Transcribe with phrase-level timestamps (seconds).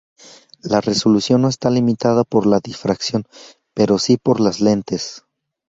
[0.63, 3.25] La resolución no está limitada por la difracción,
[3.75, 5.25] pero sí por las lentes.